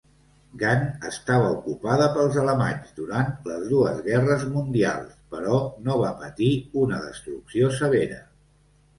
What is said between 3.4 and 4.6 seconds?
les dues Guerres